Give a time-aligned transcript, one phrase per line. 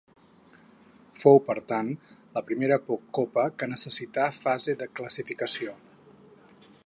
[1.23, 1.91] Fou, per tant,
[2.37, 2.79] la primera
[3.19, 5.77] Copa que necessità fase de classificació.